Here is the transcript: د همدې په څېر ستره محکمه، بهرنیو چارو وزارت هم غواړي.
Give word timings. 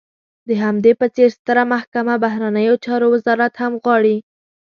د 0.47 0.49
همدې 0.63 0.91
په 0.99 1.07
څېر 1.15 1.29
ستره 1.37 1.63
محکمه، 1.73 2.15
بهرنیو 2.23 2.81
چارو 2.85 3.05
وزارت 3.13 3.53
هم 3.61 3.73
غواړي. 3.83 4.17